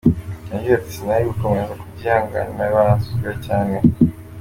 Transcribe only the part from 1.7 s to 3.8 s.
kubyihanganira baransuzugura cyane”.